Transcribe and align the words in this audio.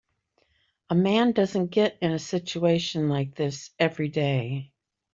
A 0.89 0.95
man 0.95 1.31
doesn't 1.31 1.67
get 1.67 1.99
in 2.01 2.11
a 2.11 2.17
situation 2.17 3.07
like 3.07 3.35
this 3.35 3.69
every 3.77 4.07
day. 4.09 4.71